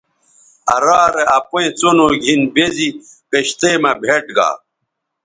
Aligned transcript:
آ 0.73 0.75
رارے 0.83 1.23
اپئیں 1.37 1.71
څنو 1.79 2.07
گِھن 2.23 2.41
بے 2.53 2.65
زی 2.75 2.89
کشتئ 3.31 3.75
مہ 3.83 3.91
بھئیٹ 4.01 4.25
گا 4.37 4.49